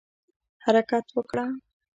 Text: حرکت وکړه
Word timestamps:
حرکت 0.63 1.05
وکړه 1.17 1.45